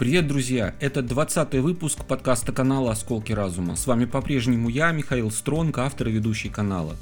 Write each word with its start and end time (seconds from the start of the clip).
Привет, 0.00 0.28
друзья! 0.28 0.74
Это 0.80 1.02
20 1.02 1.56
выпуск 1.56 2.06
подкаста 2.06 2.52
канала 2.52 2.92
«Осколки 2.92 3.32
разума». 3.32 3.76
С 3.76 3.86
вами 3.86 4.06
по-прежнему 4.06 4.70
я, 4.70 4.92
Михаил 4.92 5.30
Стронг, 5.30 5.76
автор 5.76 6.08
и 6.08 6.12
ведущий 6.12 6.48
канала. 6.48 6.96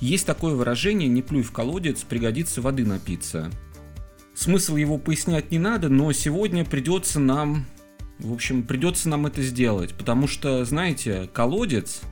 Есть 0.00 0.24
такое 0.24 0.54
выражение 0.54 1.08
«не 1.08 1.22
плюй 1.22 1.42
в 1.42 1.50
колодец, 1.50 2.02
пригодится 2.02 2.62
воды 2.62 2.86
напиться». 2.86 3.50
Смысл 4.32 4.76
его 4.76 4.96
пояснять 4.96 5.50
не 5.50 5.58
надо, 5.58 5.88
но 5.88 6.12
сегодня 6.12 6.64
придется 6.64 7.18
нам... 7.18 7.66
В 8.20 8.32
общем, 8.32 8.62
придется 8.62 9.08
нам 9.08 9.26
это 9.26 9.42
сделать, 9.42 9.92
потому 9.94 10.28
что, 10.28 10.64
знаете, 10.64 11.28
колодец... 11.32 12.02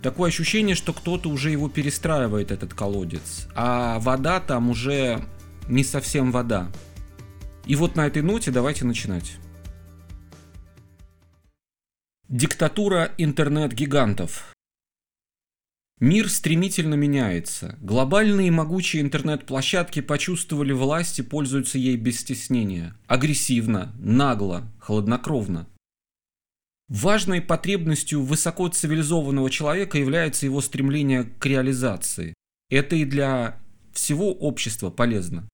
Такое 0.00 0.28
ощущение, 0.28 0.76
что 0.76 0.92
кто-то 0.92 1.28
уже 1.28 1.50
его 1.50 1.68
перестраивает, 1.68 2.52
этот 2.52 2.72
колодец, 2.72 3.48
а 3.56 3.98
вода 3.98 4.38
там 4.38 4.70
уже 4.70 5.24
не 5.66 5.82
совсем 5.82 6.30
вода. 6.30 6.70
И 7.66 7.76
вот 7.76 7.96
на 7.96 8.06
этой 8.06 8.22
ноте 8.22 8.50
давайте 8.50 8.84
начинать. 8.84 9.36
Диктатура 12.28 13.12
интернет-гигантов. 13.18 14.52
Мир 16.00 16.28
стремительно 16.28 16.94
меняется. 16.94 17.76
Глобальные 17.80 18.50
могучие 18.50 19.02
интернет-площадки 19.02 20.00
почувствовали 20.00 20.72
власть 20.72 21.20
и 21.20 21.22
пользуются 21.22 21.78
ей 21.78 21.96
без 21.96 22.20
стеснения. 22.20 22.96
Агрессивно, 23.06 23.92
нагло, 23.98 24.68
хладнокровно. 24.80 25.68
Важной 26.88 27.40
потребностью 27.40 28.22
высокоцивилизованного 28.22 29.48
человека 29.48 29.96
является 29.96 30.46
его 30.46 30.60
стремление 30.60 31.24
к 31.24 31.46
реализации. 31.46 32.34
Это 32.68 32.96
и 32.96 33.04
для 33.04 33.60
всего 33.92 34.32
общества 34.32 34.90
полезно. 34.90 35.48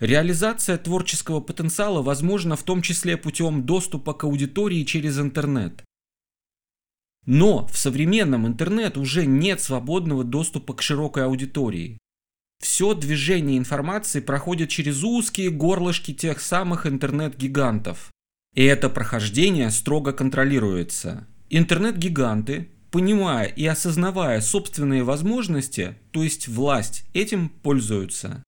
Реализация 0.00 0.76
творческого 0.76 1.40
потенциала 1.40 2.02
возможна 2.02 2.56
в 2.56 2.62
том 2.64 2.82
числе 2.82 3.16
путем 3.16 3.64
доступа 3.64 4.12
к 4.12 4.24
аудитории 4.24 4.82
через 4.82 5.18
интернет. 5.18 5.84
Но 7.26 7.66
в 7.68 7.78
современном 7.78 8.46
интернет 8.46 8.96
уже 8.96 9.24
нет 9.24 9.60
свободного 9.60 10.24
доступа 10.24 10.74
к 10.74 10.82
широкой 10.82 11.24
аудитории. 11.24 11.98
Все 12.60 12.94
движение 12.94 13.56
информации 13.56 14.20
проходит 14.20 14.68
через 14.68 15.02
узкие 15.04 15.50
горлышки 15.50 16.12
тех 16.12 16.40
самых 16.40 16.86
интернет-гигантов. 16.86 18.10
И 18.54 18.64
это 18.64 18.88
прохождение 18.88 19.70
строго 19.70 20.12
контролируется. 20.12 21.26
Интернет-гиганты, 21.50 22.68
понимая 22.90 23.46
и 23.46 23.64
осознавая 23.66 24.40
собственные 24.40 25.02
возможности, 25.04 25.96
то 26.10 26.22
есть 26.22 26.48
власть, 26.48 27.04
этим 27.12 27.48
пользуются. 27.48 28.42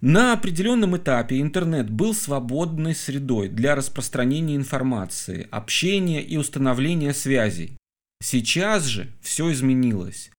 На 0.00 0.32
определенном 0.32 0.96
этапе 0.96 1.40
интернет 1.40 1.90
был 1.90 2.14
свободной 2.14 2.94
средой 2.94 3.48
для 3.48 3.74
распространения 3.74 4.54
информации, 4.54 5.48
общения 5.50 6.22
и 6.22 6.36
установления 6.36 7.12
связей. 7.12 7.76
Сейчас 8.22 8.84
же 8.84 9.12
все 9.20 9.50
изменилось. 9.50 10.30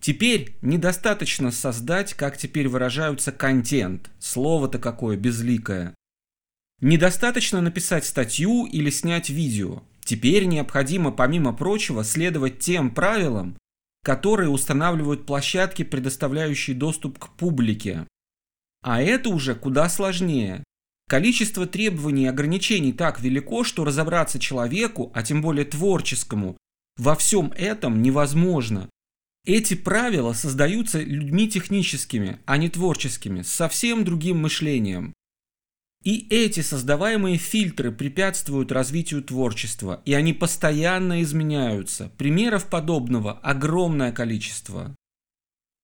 Теперь 0.00 0.56
недостаточно 0.60 1.50
создать, 1.50 2.12
как 2.12 2.36
теперь 2.36 2.68
выражаются, 2.68 3.32
контент. 3.32 4.10
Слово-то 4.18 4.78
какое 4.78 5.16
безликое. 5.16 5.94
Недостаточно 6.82 7.62
написать 7.62 8.04
статью 8.04 8.66
или 8.66 8.90
снять 8.90 9.30
видео. 9.30 9.82
Теперь 10.04 10.44
необходимо, 10.44 11.12
помимо 11.12 11.54
прочего, 11.54 12.04
следовать 12.04 12.58
тем 12.60 12.94
правилам, 12.94 13.56
которые 14.04 14.50
устанавливают 14.50 15.24
площадки, 15.24 15.82
предоставляющие 15.82 16.76
доступ 16.76 17.18
к 17.18 17.30
публике. 17.30 18.06
А 18.88 19.02
это 19.02 19.28
уже 19.28 19.54
куда 19.54 19.86
сложнее. 19.90 20.64
Количество 21.10 21.66
требований 21.66 22.24
и 22.24 22.28
ограничений 22.28 22.94
так 22.94 23.20
велико, 23.20 23.62
что 23.62 23.84
разобраться 23.84 24.38
человеку, 24.38 25.12
а 25.14 25.22
тем 25.22 25.42
более 25.42 25.66
творческому, 25.66 26.56
во 26.96 27.14
всем 27.14 27.52
этом 27.54 28.00
невозможно. 28.00 28.88
Эти 29.44 29.74
правила 29.74 30.32
создаются 30.32 31.02
людьми 31.02 31.50
техническими, 31.50 32.38
а 32.46 32.56
не 32.56 32.70
творческими, 32.70 33.42
с 33.42 33.48
совсем 33.48 34.06
другим 34.06 34.38
мышлением. 34.38 35.12
И 36.02 36.26
эти 36.30 36.60
создаваемые 36.60 37.36
фильтры 37.36 37.92
препятствуют 37.92 38.72
развитию 38.72 39.22
творчества, 39.22 40.00
и 40.06 40.14
они 40.14 40.32
постоянно 40.32 41.20
изменяются. 41.20 42.10
Примеров 42.16 42.70
подобного 42.70 43.32
огромное 43.32 44.12
количество. 44.12 44.96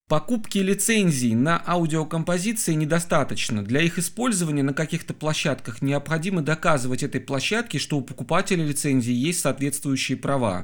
Покупки 0.06 0.59
лицензий 0.59 1.34
на 1.34 1.62
аудиокомпозиции 1.66 2.75
недостаточно. 2.75 3.65
Для 3.65 3.81
их 3.81 3.98
использования 3.98 4.62
на 4.62 4.75
каких-то 4.75 5.15
площадках 5.15 5.81
необходимо 5.81 6.42
доказывать 6.42 7.03
этой 7.03 7.22
площадке, 7.22 7.78
что 7.78 7.97
у 7.97 8.03
покупателя 8.03 8.66
лицензии 8.66 9.14
есть 9.14 9.41
соответствующие 9.41 10.19
права. 10.19 10.62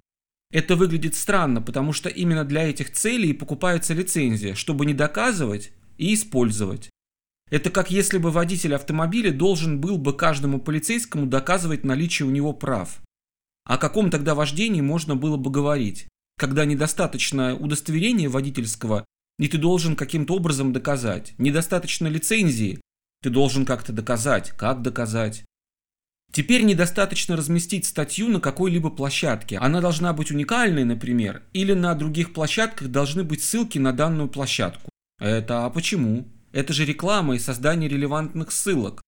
Это 0.53 0.77
выглядит 0.77 1.15
странно, 1.15 1.63
потому 1.63 1.95
что 1.95 2.11
именно 2.11 2.45
для 2.45 2.69
этих 2.69 2.93
целей 2.93 3.33
покупается 3.33 3.95
лицензия, 3.95 4.55
чтобы 4.55 4.85
не 4.85 4.93
доказывать 4.93 5.73
и 5.97 6.13
использовать. 6.13 6.91
Это 7.51 7.71
как 7.71 7.91
если 7.91 8.19
бы 8.19 8.31
водитель 8.31 8.75
автомобиля 8.75 9.33
должен 9.33 9.81
был 9.81 9.97
бы 9.97 10.15
каждому 10.15 10.61
полицейскому 10.61 11.25
доказывать 11.25 11.83
наличие 11.83 12.29
у 12.29 12.31
него 12.31 12.53
прав. 12.53 13.01
О 13.65 13.79
каком 13.79 14.11
тогда 14.11 14.35
вождении 14.35 14.83
можно 14.83 15.17
было 15.17 15.39
бы 15.39 15.51
говорить? 15.51 16.09
Когда 16.37 16.67
недостаточно 16.67 17.57
удостоверения 17.57 18.29
водительского 18.29 19.07
и 19.41 19.49
ты 19.49 19.57
должен 19.57 19.97
каким-то 19.97 20.35
образом 20.37 20.73
доказать. 20.75 21.33
Недостаточно 21.39 22.07
лицензии, 22.09 22.79
ты 23.23 23.31
должен 23.31 23.65
как-то 23.65 23.91
доказать. 23.91 24.51
Как 24.51 24.83
доказать? 24.83 25.45
Теперь 26.31 26.63
недостаточно 26.63 27.37
разместить 27.37 27.87
статью 27.87 28.29
на 28.29 28.39
какой-либо 28.39 28.91
площадке. 28.91 29.57
Она 29.57 29.81
должна 29.81 30.13
быть 30.13 30.31
уникальной, 30.31 30.85
например, 30.85 31.43
или 31.55 31.73
на 31.73 31.95
других 31.95 32.35
площадках 32.35 32.89
должны 32.89 33.25
быть 33.25 33.43
ссылки 33.43 33.79
на 33.79 33.95
данную 33.95 34.29
площадку. 34.29 34.91
Это 35.19 35.65
а 35.65 35.71
почему? 35.71 36.29
Это 36.53 36.75
же 36.75 36.85
реклама 36.85 37.35
и 37.35 37.39
создание 37.39 37.89
релевантных 37.89 38.53
ссылок. 38.53 39.01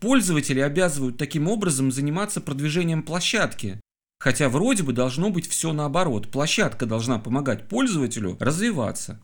Пользователи 0.00 0.60
обязывают 0.60 1.18
таким 1.18 1.48
образом 1.48 1.92
заниматься 1.92 2.40
продвижением 2.40 3.02
площадки. 3.02 3.78
Хотя 4.18 4.48
вроде 4.48 4.82
бы 4.82 4.94
должно 4.94 5.28
быть 5.28 5.46
все 5.46 5.74
наоборот. 5.74 6.30
Площадка 6.30 6.86
должна 6.86 7.18
помогать 7.18 7.68
пользователю 7.68 8.38
развиваться. 8.40 9.20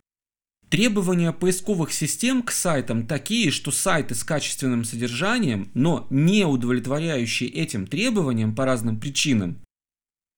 Требования 0.73 1.33
поисковых 1.33 1.93
систем 1.93 2.43
к 2.43 2.51
сайтам 2.51 3.07
такие, 3.07 3.51
что 3.51 3.71
сайты 3.71 4.15
с 4.15 4.25
качественным 4.25 4.85
содержанием, 4.85 5.71
но 5.75 6.07
не 6.09 6.47
удовлетворяющие 6.47 7.51
этим 7.51 7.87
требованиям 7.87 8.55
по 8.55 8.65
разным 8.65 8.99
причинам, 8.99 9.63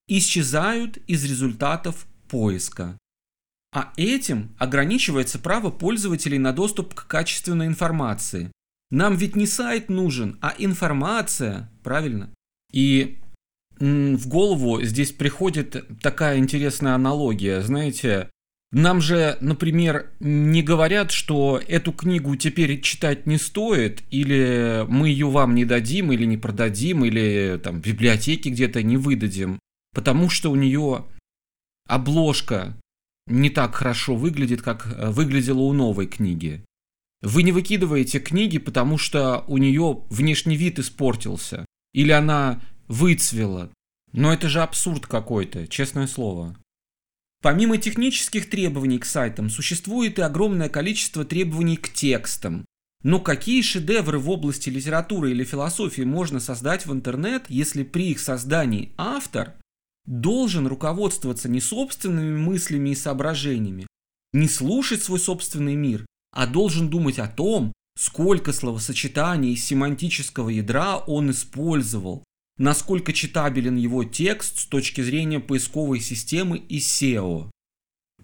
исчезают 0.09 0.97
из 1.07 1.25
результатов 1.25 2.09
поиска. 2.29 2.99
А 3.73 3.93
этим 3.97 4.57
ограничивается 4.59 5.39
право 5.39 5.71
пользователей 5.71 6.39
на 6.39 6.53
доступ 6.53 6.95
к 6.95 7.07
качественной 7.07 7.69
информации. 7.69 8.51
Нам 8.91 9.15
ведь 9.15 9.37
не 9.37 9.47
сайт 9.47 9.89
нужен, 9.89 10.37
а 10.41 10.53
информация, 10.59 11.71
правильно? 11.85 12.35
И 12.73 13.21
в 13.79 14.27
голову 14.27 14.83
здесь 14.83 15.13
приходит 15.13 16.01
такая 16.01 16.39
интересная 16.39 16.97
аналогия. 16.97 17.63
Знаете, 17.63 18.31
нам 18.75 19.01
же, 19.01 19.39
например, 19.41 20.11
не 20.19 20.61
говорят, 20.63 21.13
что 21.13 21.61
эту 21.69 21.93
книгу 21.93 22.35
теперь 22.35 22.81
читать 22.81 23.25
не 23.25 23.39
стоит, 23.39 24.03
или 24.11 24.85
мы 24.89 25.09
ее 25.09 25.31
вам 25.31 25.55
не 25.55 25.65
дадим, 25.65 26.11
или 26.11 26.25
не 26.25 26.37
продадим, 26.37 27.05
или 27.05 27.61
там 27.63 27.81
в 27.81 27.87
библиотеке 27.87 28.51
где-то 28.51 28.83
не 28.83 28.97
выдадим, 28.97 29.61
потому 29.95 30.29
что 30.29 30.51
у 30.51 30.57
нее 30.57 31.05
обложка 31.87 32.77
не 33.29 33.49
так 33.49 33.77
хорошо 33.77 34.17
выглядит, 34.17 34.61
как 34.61 34.87
э, 34.87 35.11
выглядела 35.11 35.61
у 35.61 35.73
новой 35.73 36.09
книги. 36.09 36.65
Вы 37.23 37.45
не 37.45 37.53
выкидываете 37.53 38.19
книги, 38.19 38.59
потому 38.59 38.99
что 38.99 39.45
у 39.47 39.57
нее 39.57 40.03
внешний 40.11 40.57
вид 40.57 40.81
испортился, 40.81 41.65
или 41.93 42.11
она 42.11 42.61
выцвела. 42.89 43.71
Но 44.13 44.33
это 44.33 44.49
же 44.49 44.63
абсурд 44.63 45.07
какой-то, 45.07 45.69
честное 45.69 46.09
слово. 46.09 46.57
Помимо 47.45 47.77
технических 47.77 48.49
требований 48.49 48.99
к 48.99 49.05
сайтам, 49.05 49.51
существует 49.51 50.19
и 50.19 50.23
огромное 50.23 50.71
количество 50.71 51.27
требований 51.27 51.77
к 51.77 51.93
текстам. 51.93 52.65
Но 53.03 53.21
какие 53.21 53.61
шедевры 53.61 54.19
в 54.19 54.31
области 54.31 54.71
литературы 54.71 55.31
или 55.31 55.45
философии 55.45 56.01
можно 56.01 56.41
создать 56.41 56.87
в 56.87 56.93
интернет, 56.95 57.45
если 57.51 57.83
при 57.83 58.13
их 58.13 58.21
создании 58.21 58.95
автор 58.97 59.57
должен 60.07 60.67
руководствоваться 60.67 61.51
не 61.51 61.61
собственными 61.61 62.39
мыслями 62.39 62.89
и 62.89 62.95
соображениями, 62.95 63.87
не 64.33 64.49
слушать 64.49 65.03
свой 65.03 65.21
собственный 65.21 65.75
мир, 65.75 66.07
а 66.33 66.47
должен 66.47 66.89
думать 66.89 67.19
о 67.19 67.29
том, 67.29 67.75
сколько 67.95 68.55
словосочетаний 68.55 69.53
из 69.53 69.63
семантического 69.63 70.49
ядра 70.49 70.97
он 70.97 71.31
использовал, 71.31 72.25
насколько 72.57 73.13
читабелен 73.13 73.77
его 73.77 74.05
текст 74.05 74.61
с 74.61 74.67
точки 74.67 75.01
зрения 75.01 75.41
поисковой 75.41 76.01
системы 76.01 76.59
и 76.59 76.79
SEO. 76.79 77.51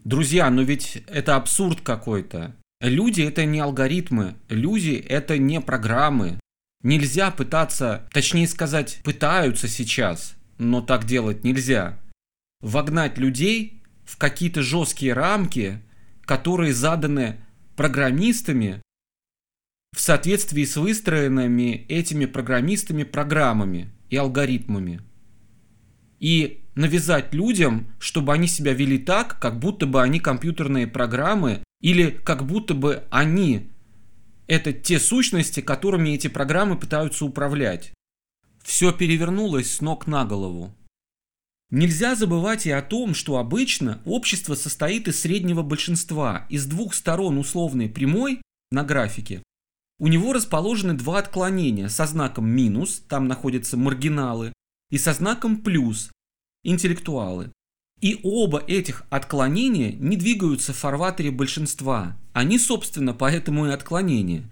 Друзья, 0.05 0.51
но 0.51 0.63
ведь 0.63 1.03
это 1.07 1.37
абсурд 1.37 1.81
какой-то. 1.81 2.57
Люди 2.81 3.23
это 3.23 3.45
не 3.45 3.61
алгоритмы, 3.61 4.37
люди 4.49 4.93
это 4.93 5.37
не 5.37 5.61
программы. 5.61 6.41
Нельзя 6.83 7.31
пытаться, 7.31 8.09
точнее 8.13 8.49
сказать, 8.49 9.01
пытаются 9.05 9.69
сейчас, 9.69 10.35
но 10.57 10.81
так 10.81 11.05
делать 11.05 11.45
нельзя, 11.45 12.01
вогнать 12.61 13.19
людей 13.19 13.83
в 14.05 14.17
какие-то 14.17 14.63
жесткие 14.63 15.13
рамки, 15.13 15.83
которые 16.23 16.73
заданы 16.73 17.45
программистами 17.77 18.81
в 19.95 20.01
соответствии 20.01 20.65
с 20.65 20.77
выстроенными 20.77 21.85
этими 21.89 22.25
программистами 22.25 23.03
программами 23.03 23.93
и 24.11 24.17
алгоритмами. 24.17 25.01
И 26.19 26.61
навязать 26.75 27.33
людям, 27.33 27.87
чтобы 27.99 28.35
они 28.35 28.47
себя 28.47 28.75
вели 28.75 28.99
так, 28.99 29.39
как 29.41 29.59
будто 29.59 29.87
бы 29.87 30.03
они 30.03 30.21
компьютерные 30.21 30.87
программы, 30.87 31.63
или 31.81 32.11
как 32.11 32.45
будто 32.45 32.75
бы 32.75 33.05
они 33.11 33.71
это 34.47 34.73
те 34.73 34.99
сущности, 34.99 35.61
которыми 35.61 36.11
эти 36.11 36.29
программы 36.29 36.77
пытаются 36.77 37.25
управлять. 37.25 37.93
Все 38.63 38.93
перевернулось 38.93 39.77
с 39.77 39.81
ног 39.81 40.07
на 40.07 40.25
голову. 40.25 40.75
Нельзя 41.71 42.17
забывать 42.17 42.67
и 42.67 42.71
о 42.71 42.83
том, 42.83 43.15
что 43.15 43.39
обычно 43.39 44.03
общество 44.05 44.57
состоит 44.57 45.07
из 45.07 45.21
среднего 45.21 45.63
большинства, 45.63 46.47
из 46.51 46.67
двух 46.67 46.95
сторон 46.95 47.39
условной 47.39 47.89
прямой 47.89 48.43
на 48.73 48.83
графике. 48.83 49.43
У 50.01 50.09
него 50.09 50.33
расположены 50.33 50.95
два 50.95 51.19
отклонения 51.19 51.89
со 51.89 52.07
знаком 52.07 52.49
минус, 52.49 53.03
там 53.07 53.29
находятся 53.29 53.77
маргиналы, 53.77 54.55
и 54.91 54.97
со 54.97 55.13
знаком 55.13 55.59
плюс, 55.59 56.11
интеллектуалы. 56.65 57.53
И 58.01 58.19
оба 58.23 58.61
этих 58.67 59.05
отклонения 59.11 59.93
не 59.93 60.17
двигаются 60.17 60.73
в 60.73 60.79
фарватере 60.79 61.31
большинства. 61.31 62.17
Они, 62.33 62.59
собственно, 62.59 63.13
поэтому 63.13 63.67
и 63.67 63.71
отклонения. 63.73 64.51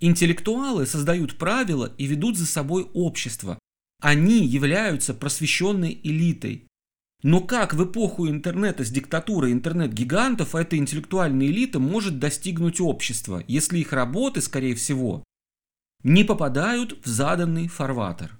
Интеллектуалы 0.00 0.84
создают 0.84 1.38
правила 1.38 1.90
и 1.96 2.04
ведут 2.04 2.36
за 2.36 2.46
собой 2.46 2.84
общество. 2.92 3.58
Они 4.02 4.44
являются 4.44 5.14
просвещенной 5.14 5.98
элитой. 6.02 6.66
Но 7.22 7.40
как 7.40 7.74
в 7.74 7.84
эпоху 7.84 8.28
интернета 8.28 8.84
с 8.84 8.90
диктатурой 8.90 9.52
интернет-гигантов 9.52 10.54
эта 10.54 10.76
интеллектуальная 10.76 11.48
элита 11.48 11.78
может 11.78 12.18
достигнуть 12.18 12.80
общества, 12.80 13.44
если 13.46 13.78
их 13.78 13.92
работы, 13.92 14.40
скорее 14.40 14.74
всего, 14.74 15.22
не 16.02 16.24
попадают 16.24 17.04
в 17.04 17.08
заданный 17.08 17.68
фарватер? 17.68 18.38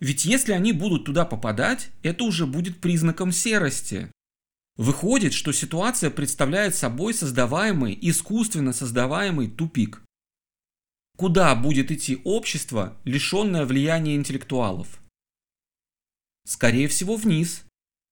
Ведь 0.00 0.24
если 0.24 0.52
они 0.52 0.72
будут 0.72 1.04
туда 1.04 1.24
попадать, 1.24 1.90
это 2.02 2.24
уже 2.24 2.46
будет 2.46 2.80
признаком 2.80 3.30
серости. 3.30 4.10
Выходит, 4.76 5.32
что 5.32 5.52
ситуация 5.52 6.10
представляет 6.10 6.74
собой 6.74 7.14
создаваемый, 7.14 7.96
искусственно 8.02 8.72
создаваемый 8.72 9.48
тупик. 9.48 10.02
Куда 11.16 11.54
будет 11.54 11.92
идти 11.92 12.20
общество, 12.24 13.00
лишенное 13.04 13.66
влияния 13.66 14.16
интеллектуалов? 14.16 15.00
Скорее 16.44 16.88
всего, 16.88 17.14
вниз. 17.14 17.64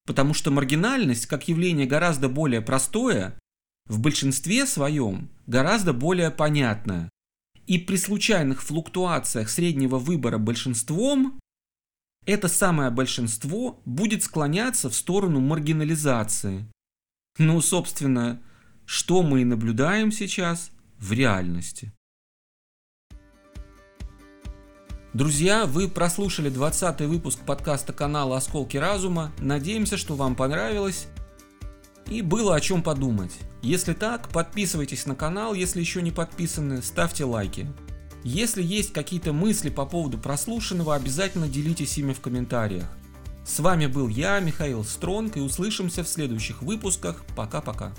Потому 0.07 0.35
что 0.35 0.51
маргинальность, 0.51 1.27
как 1.27 1.49
явление 1.49 1.87
гораздо 1.87 2.29
более 2.29 2.61
простое, 2.61 3.39
в 3.87 4.01
большинстве 4.01 4.67
своем 4.67 5.31
гораздо 5.47 5.93
более 5.93 6.31
понятное. 6.31 7.09
И 7.67 7.79
при 7.79 7.97
случайных 7.97 8.63
флуктуациях 8.63 9.49
среднего 9.49 9.99
выбора 9.99 10.39
большинством 10.39 11.41
это 12.27 12.49
самое 12.49 12.91
большинство 12.91 13.81
будет 13.85 14.23
склоняться 14.23 14.89
в 14.89 14.95
сторону 14.95 15.41
маргинализации. 15.41 16.67
Ну, 17.39 17.61
собственно, 17.61 18.41
что 18.85 19.23
мы 19.23 19.43
и 19.43 19.45
наблюдаем 19.45 20.13
сейчас 20.13 20.71
в 20.99 21.13
реальности. 21.13 21.93
Друзья, 25.15 25.67
вы 25.67 25.89
прослушали 25.89 26.49
20 26.49 27.03
выпуск 27.03 27.41
подкаста 27.41 27.93
канала 27.93 28.39
«Осколки 28.39 28.79
разума». 28.79 29.31
Надеемся, 29.39 29.99
что 29.99 30.15
вам 30.15 30.35
понравилось 30.35 31.07
и 32.07 32.23
было 32.23 32.57
о 32.57 32.61
чем 32.61 32.83
подумать. 32.83 33.33
Если 33.61 33.93
так, 33.93 34.31
подписывайтесь 34.31 35.05
на 35.05 35.15
канал, 35.15 35.53
если 35.53 35.81
еще 35.81 36.01
не 36.01 36.13
подписаны, 36.13 36.81
ставьте 36.81 37.27
лайки. 37.27 37.71
Если 38.25 38.63
есть 38.63 38.95
какие-то 38.95 39.35
мысли 39.35 39.69
по 39.69 39.85
поводу 39.85 40.17
прослушанного, 40.17 40.95
обязательно 40.95 41.47
делитесь 41.47 41.99
ими 41.99 42.15
в 42.15 42.21
комментариях. 42.21 42.87
С 43.45 43.61
вами 43.61 43.89
был 43.89 44.09
я, 44.09 44.41
Михаил 44.41 44.83
Стронг, 44.83 45.37
и 45.37 45.41
услышимся 45.41 46.05
в 46.05 46.09
следующих 46.09 46.63
выпусках. 46.63 47.23
Пока-пока. 47.37 47.93